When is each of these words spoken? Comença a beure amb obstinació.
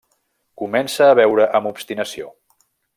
Comença 0.61 1.05
a 1.11 1.19
beure 1.21 1.47
amb 1.59 1.73
obstinació. 1.73 2.35